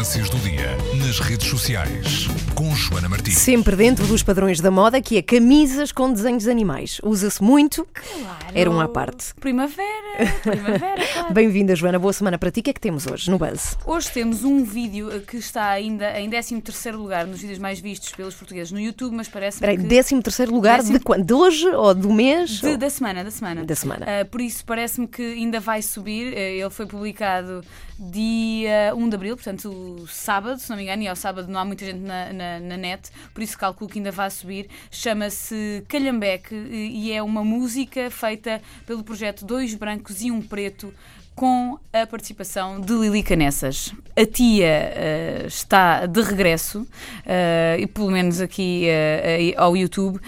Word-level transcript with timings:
Tendências 0.00 0.30
do 0.30 0.38
dia 0.38 0.78
nas 1.04 1.18
redes 1.18 1.46
sociais 1.46 2.26
com 2.54 2.74
Joana 2.74 3.06
Martins. 3.06 3.36
Sempre 3.36 3.76
dentro 3.76 4.06
dos 4.06 4.22
padrões 4.22 4.58
da 4.58 4.70
moda, 4.70 4.98
que 5.02 5.18
é 5.18 5.22
camisas 5.22 5.92
com 5.92 6.10
desenhos 6.10 6.44
de 6.44 6.50
animais. 6.50 7.02
Usa-se 7.04 7.42
muito. 7.42 7.86
Claro. 7.92 8.46
Era 8.54 8.70
um 8.70 8.80
à 8.80 8.88
parte. 8.88 9.34
Primavera, 9.38 10.32
primavera, 10.42 11.02
claro. 11.12 11.34
Bem-vinda, 11.34 11.76
Joana. 11.76 11.98
Boa 11.98 12.14
semana 12.14 12.38
para 12.38 12.50
ti. 12.50 12.60
O 12.60 12.62
que 12.62 12.70
é 12.70 12.72
que 12.72 12.80
temos 12.80 13.06
hoje 13.06 13.30
no 13.30 13.36
Buzz? 13.36 13.76
Hoje 13.84 14.10
temos 14.10 14.42
um 14.42 14.64
vídeo 14.64 15.10
eh, 15.12 15.18
que 15.20 15.36
está 15.36 15.68
ainda 15.68 16.18
em 16.18 16.30
13 16.30 16.92
lugar 16.92 17.26
nos 17.26 17.40
vídeos 17.40 17.58
mais 17.58 17.78
vistos 17.78 18.10
pelos 18.12 18.34
portugueses 18.34 18.72
no 18.72 18.80
YouTube, 18.80 19.14
mas 19.14 19.28
parece-me 19.28 19.56
Espera 19.56 19.72
aí, 19.72 19.76
que... 19.78 19.84
13 19.84 20.22
terceiro 20.22 20.50
lugar 20.54 20.78
Décimo- 20.78 20.98
de 20.98 21.04
quando? 21.04 21.24
De 21.24 21.34
hoje 21.34 21.68
ou 21.68 21.94
do 21.94 22.10
mês? 22.10 22.58
De- 22.60 22.78
da 22.78 22.88
semana, 22.88 23.22
da 23.22 23.30
semana. 23.30 23.64
Da 23.66 23.74
semana. 23.74 24.06
Ah, 24.08 24.24
por 24.24 24.40
isso 24.40 24.64
parece-me 24.64 25.06
que 25.06 25.22
ainda 25.22 25.60
vai 25.60 25.82
subir. 25.82 26.32
Eh, 26.34 26.56
ele 26.56 26.70
foi 26.70 26.86
publicado 26.86 27.62
dia 27.98 28.94
1 28.96 29.08
de 29.10 29.14
Abril, 29.14 29.36
portanto 29.36 29.89
sábado, 30.06 30.58
se 30.58 30.68
não 30.70 30.76
me 30.76 30.82
engano, 30.84 31.02
e 31.02 31.08
ao 31.08 31.16
sábado 31.16 31.48
não 31.48 31.58
há 31.60 31.64
muita 31.64 31.84
gente 31.84 31.98
na, 32.00 32.32
na- 32.32 32.60
na 32.60 32.76
net, 32.76 33.10
por 33.34 33.42
isso 33.42 33.56
calculo 33.58 33.90
que 33.90 33.98
ainda 33.98 34.10
vai 34.12 34.30
subir. 34.30 34.68
Chama-se 34.90 35.84
Calhambeque 35.88 36.54
eh, 36.54 36.74
e 36.74 37.12
é 37.12 37.22
uma 37.22 37.42
música 37.44 38.10
feita 38.10 38.60
pelo 38.86 39.02
projeto 39.02 39.44
Dois 39.44 39.74
Brancos 39.74 40.22
e 40.22 40.30
um 40.30 40.40
Preto 40.42 40.92
com 41.40 41.78
a 41.90 42.06
participação 42.06 42.78
de 42.82 42.92
Lili 42.92 43.22
Canessas. 43.22 43.94
A 44.14 44.26
tia 44.26 44.66
eh, 44.66 45.44
está 45.46 46.04
de 46.04 46.20
regresso, 46.20 46.86
eh, 47.24 47.78
e 47.80 47.86
pelo 47.86 48.10
menos 48.10 48.42
aqui 48.42 48.84
eh, 48.86 49.54
ao 49.56 49.74
YouTube, 49.74 50.20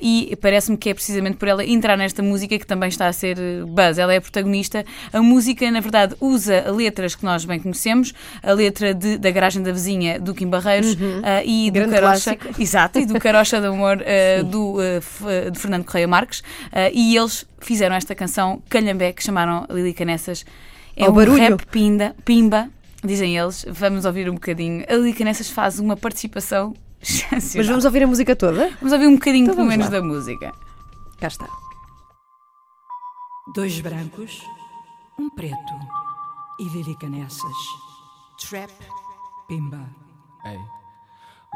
e 0.00 0.38
parece-me 0.40 0.76
que 0.76 0.90
é 0.90 0.94
precisamente 0.94 1.38
por 1.38 1.48
ela 1.48 1.64
entrar 1.64 1.96
nesta 1.98 2.22
música 2.22 2.56
que 2.56 2.64
também 2.64 2.88
está 2.88 3.08
a 3.08 3.12
ser 3.12 3.36
buzz. 3.66 3.98
Ela 3.98 4.14
é 4.14 4.18
a 4.18 4.20
protagonista. 4.20 4.84
A 5.12 5.20
música, 5.20 5.68
na 5.72 5.80
verdade, 5.80 6.14
usa 6.20 6.70
letras 6.70 7.16
que 7.16 7.24
nós 7.24 7.44
bem 7.44 7.58
conhecemos, 7.58 8.14
a 8.40 8.52
letra 8.52 8.94
de- 8.94 9.18
da 9.18 9.30
garagem 9.32 9.64
da 9.64 9.72
vizinha 9.72 10.20
do 10.20 10.32
Kim 10.32 10.46
Barreiros 10.46 10.96
eh, 11.24 11.42
e 11.46 11.70
do 11.72 11.80
Grande 11.80 11.94
Carocha, 11.94 12.36
clássico. 12.36 12.62
exato, 12.62 12.98
e 13.00 13.06
do 13.06 13.18
Carocha 13.18 13.60
de 13.60 13.66
Amor 13.66 13.98
do, 14.48 14.76
de 15.50 15.58
Fernando 15.58 15.84
Correia 15.84 16.06
Marques, 16.06 16.44
e 16.94 17.16
eles 17.16 17.44
fizeram 17.58 17.96
esta 17.96 18.14
canção 18.14 18.62
Calhambé, 18.70 19.12
que 19.12 19.22
chamaram 19.22 19.66
Lili 19.68 19.92
Canessas. 19.92 20.44
É 21.00 21.06
Ao 21.06 21.10
um 21.12 21.14
barulho. 21.14 21.38
rap 21.40 21.66
pinda, 21.66 22.14
pimba, 22.24 22.68
dizem 23.04 23.36
eles. 23.38 23.64
Vamos 23.68 24.04
ouvir 24.04 24.28
um 24.28 24.34
bocadinho. 24.34 24.84
A 24.88 24.94
Lili 24.94 25.12
Canessas 25.14 25.48
faz 25.50 25.78
uma 25.78 25.96
participação. 25.96 26.74
Mas 27.32 27.66
vamos 27.66 27.84
ouvir 27.84 28.02
a 28.02 28.06
música 28.06 28.36
toda? 28.36 28.70
Vamos 28.80 28.92
ouvir 28.92 29.06
um 29.06 29.14
bocadinho, 29.14 29.44
Então 29.44 29.54
pelo 29.56 29.66
menos, 29.68 29.86
lá. 29.86 29.92
da 29.92 30.02
música. 30.02 30.52
Cá 31.18 31.28
está. 31.28 31.48
Dois 33.54 33.80
brancos, 33.80 34.42
um 35.18 35.28
preto 35.30 35.56
e 36.60 36.64
Lili 36.68 36.96
Canessas. 36.98 37.40
Trap, 38.48 38.70
pimba. 39.48 39.80
Ei. 40.44 40.79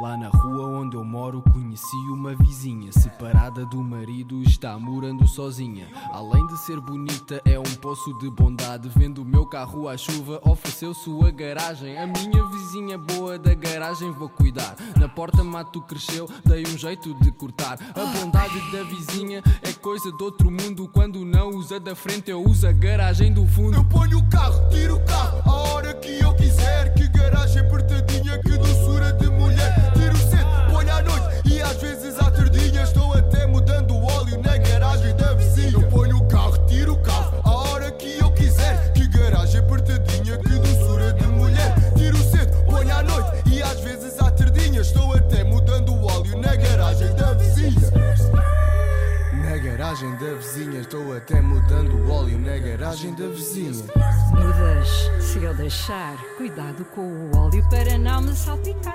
Lá 0.01 0.17
na 0.17 0.29
rua 0.29 0.67
onde 0.67 0.97
eu 0.97 1.05
moro 1.05 1.41
conheci 1.53 1.97
uma 2.09 2.35
vizinha 2.35 2.91
Separada 2.91 3.65
do 3.65 3.81
marido 3.81 4.43
está 4.43 4.77
morando 4.77 5.25
sozinha. 5.25 5.87
Além 6.11 6.45
de 6.49 6.59
ser 6.59 6.81
bonita 6.81 7.41
é 7.45 7.57
um 7.57 7.75
poço 7.77 8.13
de 8.19 8.29
bondade. 8.29 8.89
Vendo 8.89 9.23
o 9.23 9.25
meu 9.25 9.47
carro 9.47 9.89
à 9.89 9.97
chuva 9.97 10.41
ofereceu 10.43 10.93
sua 10.95 11.31
garagem. 11.31 11.97
A 11.97 12.09
minha 12.09 12.45
vizinha 12.47 12.99
boa 12.99 13.39
da 13.39 13.55
garagem 13.55 14.11
vou 14.11 14.29
cuidar. 14.29 14.75
Na 14.99 15.09
porta 15.09 15.45
mato 15.45 15.81
cresceu, 15.83 16.29
dei 16.45 16.65
um 16.65 16.77
jeito 16.77 17.15
de 17.21 17.31
cortar. 17.31 17.79
A 17.95 18.19
bondade 18.19 18.59
da 18.73 18.83
vizinha 18.83 19.45
é 19.63 19.73
coisa 19.75 20.11
de 20.11 20.25
outro 20.25 20.51
mundo. 20.51 20.89
Quando 20.89 21.25
não 21.25 21.51
usa 21.51 21.79
da 21.79 21.95
frente 21.95 22.33
eu 22.33 22.43
uso 22.43 22.67
a 22.67 22.73
garagem 22.73 23.33
do 23.33 23.47
fundo. 23.47 23.77
Eu 23.77 23.85
ponho 23.85 24.19
o 24.19 24.29
carro, 24.29 24.69
tiro 24.71 24.97
o 24.97 25.05
carro 25.05 25.41
a 25.47 25.53
hora 25.69 25.95
que 25.95 26.19
eu 26.19 26.34
estou 50.85 51.17
até 51.17 51.41
mudando 51.41 51.97
o 51.97 52.11
óleo 52.11 52.39
na 52.39 52.59
garagem 52.59 53.15
da 53.15 53.27
vizinha. 53.29 53.85
Mudas, 54.31 54.89
se 55.19 55.43
eu 55.43 55.55
deixar, 55.55 56.17
cuidado 56.37 56.85
com 56.95 57.01
o 57.01 57.37
óleo 57.37 57.67
para 57.71 57.97
não 57.97 58.21
me 58.21 58.35
salpicar. 58.35 58.95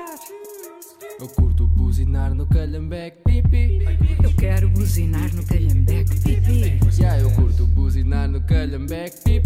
Eu 1.19 1.27
curto 1.27 1.67
buzinar 1.67 2.33
no 2.33 2.47
calhambeque 2.47 3.17
pipi 3.25 3.79
Eu 4.23 4.33
quero 4.35 4.69
buzinar 4.69 5.35
no 5.35 5.43
calhambeque, 5.45 6.15
pipi. 6.21 6.79
Yeah, 6.97 7.21
eu 7.21 7.31
curto 7.31 7.65
buzinar 7.67 8.29
no 8.29 8.39
calhambeque 8.41 9.21
pipi 9.23 9.38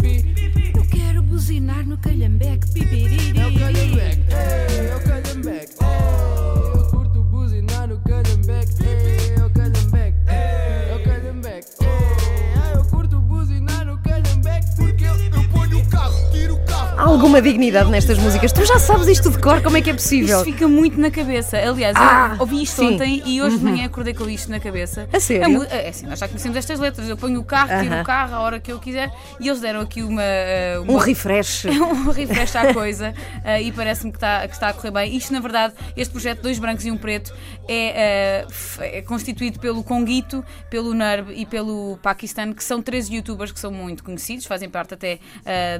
alguma 17.04 17.40
dignidade 17.42 17.90
nestas 17.90 18.18
músicas? 18.18 18.52
Tu 18.52 18.64
já 18.64 18.78
sabes 18.78 19.06
isto 19.08 19.30
de 19.30 19.38
cor, 19.38 19.62
como 19.62 19.76
é 19.76 19.82
que 19.82 19.90
é 19.90 19.92
possível? 19.94 20.38
Isto 20.38 20.44
fica 20.52 20.66
muito 20.68 20.98
na 21.00 21.10
cabeça. 21.10 21.56
Aliás, 21.58 21.94
Ah, 21.96 22.32
eu 22.34 22.40
ouvi 22.40 22.62
isto 22.62 22.76
sim. 22.76 22.86
Uhum. 22.88 22.94
ontem 22.94 23.22
e 23.26 23.42
hoje 23.42 23.58
de 23.58 23.64
manhã 23.64 23.86
acordei 23.86 24.14
com 24.14 24.28
isto 24.28 24.50
na 24.50 24.58
cabeça. 24.60 25.08
A 25.12 25.20
sério? 25.20 25.48
mu- 25.50 25.64
É 25.64 25.88
assim, 25.88 26.06
nós 26.06 26.18
já 26.18 26.26
conhecemos 26.28 26.56
estas 26.56 26.78
letras. 26.80 27.08
Eu 27.08 27.16
ponho 27.16 27.40
o 27.40 27.44
carro, 27.44 27.68
tiro 27.80 27.92
Aham. 27.92 28.02
o 28.02 28.04
carro 28.04 28.34
a 28.34 28.40
hora 28.40 28.60
que 28.60 28.72
eu 28.72 28.78
quiser 28.78 29.12
e 29.40 29.48
eles 29.48 29.60
deram 29.60 29.80
aqui 29.80 30.02
uma. 30.02 30.22
eh, 30.22 30.78
Um 30.80 30.92
uma 30.92 31.04
refresh. 31.04 31.64
um 31.68 32.10
refresh 32.10 32.56
à 32.56 32.72
coisa 32.72 33.14
eh, 33.44 33.62
e 33.62 33.72
parece-me 33.72 34.10
que 34.12 34.16
está, 34.18 34.46
que 34.48 34.54
está 34.54 34.68
a 34.68 34.72
correr 34.72 34.90
bem. 34.90 35.16
Isto, 35.16 35.32
na 35.32 35.40
verdade, 35.40 35.74
este 35.96 36.10
projeto 36.12 36.42
Dois 36.42 36.58
Brancos 36.58 36.84
e 36.84 36.90
um 36.90 36.96
Preto 36.96 37.32
é, 37.68 38.44
eh, 38.80 38.98
é 38.98 39.02
constituído 39.02 39.58
pelo 39.58 39.82
Conguito, 39.84 40.44
pelo 40.70 40.94
Nerb 40.94 41.32
e 41.34 41.44
pelo 41.46 41.98
Paquistão, 42.02 42.52
que 42.52 42.62
são 42.64 42.80
três 42.82 43.08
youtubers 43.08 43.52
que 43.52 43.60
são 43.60 43.70
muito 43.70 44.02
conhecidos, 44.04 44.46
fazem 44.46 44.68
parte 44.68 44.94
até 44.94 45.18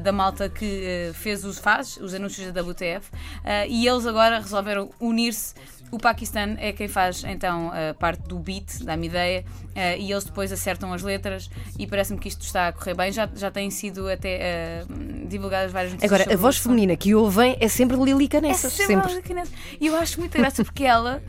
da 0.02 0.12
malta 0.12 0.48
que 0.48 1.12
fez 1.14 1.44
os 1.44 1.58
faz, 1.58 1.96
os 1.96 2.14
anúncios 2.14 2.52
da 2.52 2.62
WTF, 2.62 3.10
eh, 3.44 3.68
e 3.68 3.86
eles 3.86 4.06
agora 4.06 4.38
resolveram 4.38 4.90
unir-se. 5.00 5.54
O 5.94 5.98
Paquistão 5.98 6.56
é 6.58 6.72
quem 6.72 6.88
faz 6.88 7.22
então 7.24 7.70
a 7.70 7.94
parte 7.94 8.22
do 8.28 8.38
beat, 8.38 8.82
dá-me 8.82 9.06
ideia, 9.06 9.44
eh, 9.76 9.96
e 9.98 10.10
eles 10.10 10.24
depois 10.24 10.50
acertam 10.50 10.92
as 10.92 11.02
letras 11.02 11.48
e 11.78 11.86
parece-me 11.86 12.18
que 12.18 12.26
isto 12.28 12.42
está 12.42 12.66
a 12.68 12.72
correr 12.72 12.94
bem. 12.94 13.12
Já, 13.12 13.28
já 13.34 13.48
têm 13.50 13.70
sido 13.70 14.10
até 14.10 14.28
eh, 14.40 14.84
divulgadas 15.28 15.70
várias 15.70 15.92
notícias. 15.92 16.12
Agora, 16.20 16.34
a 16.34 16.36
voz 16.36 16.56
feminina 16.58 16.96
que 16.96 17.14
ouvem 17.14 17.56
é 17.60 17.68
sempre 17.68 17.96
Lili 17.96 18.24
É 18.24 18.28
Canessas. 18.28 18.72
sempre, 18.72 19.08
Lili 19.08 19.22
Canessas. 19.22 19.54
E 19.80 19.86
eu 19.86 19.96
acho 19.96 20.18
muita 20.18 20.36
graça 20.38 20.64
porque 20.64 20.82
ela 20.84 21.22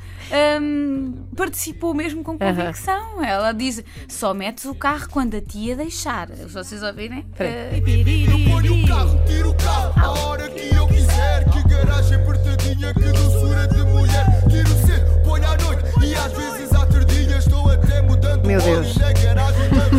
hum, 0.62 1.14
participou 1.36 1.94
mesmo 1.94 2.24
com 2.24 2.38
convicção. 2.38 3.24
Ela 3.24 3.52
diz: 3.52 3.84
só 4.08 4.34
metes 4.34 4.66
o 4.66 4.74
carro 4.74 5.08
quando 5.12 5.36
a 5.36 5.42
tia 5.42 5.76
deixar. 5.76 6.28
Se 6.30 6.46
vocês 6.48 6.82
ouvirem. 6.82 7.24
eh, 7.40 7.70
Eu 7.78 8.52
ponho 8.52 8.84
o 8.84 8.88
carro, 8.88 9.20
tiro 9.28 9.52
o 9.52 9.56
carro 9.56 9.94
a 9.96 10.20
hora 10.28 10.50
que 10.50 10.74
eu 10.76 10.88
quiser. 10.88 11.46
Que 11.52 11.68
garagem 11.68 12.18
apertadinha, 12.18 12.94
que 12.94 13.00
doçura 13.12 13.68
de 13.68 13.82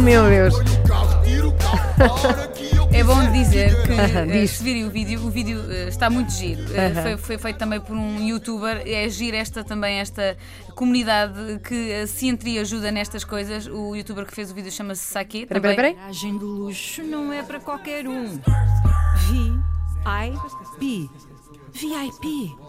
eu 0.08 0.50
quiser. 2.54 2.92
É 2.92 3.04
bom 3.04 3.30
dizer 3.32 3.82
que, 3.86 3.92
Aham, 3.98 4.30
eh, 4.30 4.40
diz. 4.40 4.52
se 4.52 4.64
virem 4.64 4.84
o 4.84 4.90
vídeo, 4.90 5.20
o 5.24 5.30
vídeo 5.30 5.60
eh, 5.70 5.88
está 5.88 6.08
muito 6.08 6.32
giro. 6.32 6.62
Eh, 6.74 6.94
foi, 7.02 7.16
foi 7.16 7.38
feito 7.38 7.58
também 7.58 7.80
por 7.80 7.94
um 7.96 8.20
youtuber. 8.20 8.82
É 8.86 9.08
giro 9.08 9.36
esta, 9.36 9.64
também 9.64 9.98
esta 9.98 10.36
comunidade 10.74 11.60
que 11.64 12.06
se 12.06 12.28
entreajuda 12.28 12.90
nestas 12.90 13.24
coisas. 13.24 13.66
O 13.66 13.94
youtuber 13.94 14.24
que 14.24 14.34
fez 14.34 14.50
o 14.50 14.54
vídeo 14.54 14.70
chama-se 14.70 15.02
Saki. 15.02 15.42
Espera, 15.42 15.70
espera. 15.70 15.92
Garagem 15.92 16.38
de 16.38 16.44
luxo 16.44 17.02
não 17.02 17.32
é 17.32 17.42
para 17.42 17.60
qualquer 17.60 18.06
um. 18.06 18.40
VIP. 19.28 21.10
VIP. 21.72 22.65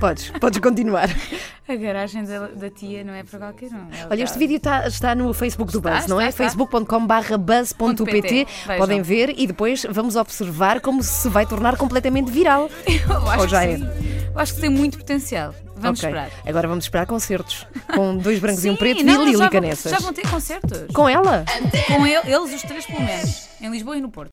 Podes, 0.00 0.30
podes 0.30 0.58
continuar. 0.60 1.08
A 1.68 1.76
garagem 1.76 2.24
da, 2.24 2.48
da 2.48 2.68
tia 2.70 3.04
não 3.04 3.14
é 3.14 3.22
para 3.22 3.38
qualquer 3.38 3.70
um. 3.72 3.88
É 3.92 4.06
Olha, 4.10 4.22
este 4.24 4.36
vídeo 4.38 4.56
está, 4.56 4.86
está 4.86 5.14
no 5.14 5.32
Facebook 5.32 5.72
do 5.72 5.80
Buzz, 5.80 5.94
Está, 6.00 6.08
não 6.08 6.20
é? 6.20 6.30
facebook.com.br 6.32 7.38
buzz.pt. 7.38 8.46
Podem 8.76 9.00
ver 9.00 9.32
e 9.38 9.46
depois 9.46 9.86
vamos 9.88 10.16
observar 10.16 10.80
como 10.80 11.02
se 11.02 11.28
vai 11.28 11.46
tornar 11.46 11.76
completamente 11.76 12.30
viral. 12.30 12.68
Eu 13.08 13.30
acho 13.30 13.40
Ou 13.42 13.48
já 13.48 13.60
que 13.62 13.68
é? 13.68 13.76
sim. 13.78 13.88
Eu 14.34 14.38
acho 14.40 14.54
que 14.54 14.60
tem 14.60 14.70
muito 14.70 14.98
potencial. 14.98 15.54
Vamos 15.76 16.00
Ok. 16.00 16.08
esperar. 16.10 16.30
Agora 16.46 16.68
vamos 16.68 16.84
esperar 16.84 17.06
concertos 17.06 17.66
com 17.94 18.16
dois 18.16 18.38
brancos 18.38 18.64
e 18.64 18.70
um 18.70 18.72
Sim, 18.72 18.78
preto 18.78 19.02
não, 19.04 19.14
e 19.22 19.24
Lili 19.26 19.32
já 19.32 19.38
vão- 19.38 19.50
Canessas. 19.50 19.92
Já 19.92 19.98
vão 19.98 20.12
ter 20.12 20.28
concertos. 20.28 20.84
Com 20.94 21.08
ela? 21.08 21.44
Com 21.88 22.06
ele- 22.06 22.32
eles, 22.32 22.54
os 22.54 22.62
três, 22.62 22.86
pelo 22.86 23.02
menos. 23.02 23.48
Em 23.60 23.68
Lisboa 23.70 23.96
e 23.96 24.00
no 24.00 24.08
Porto. 24.10 24.30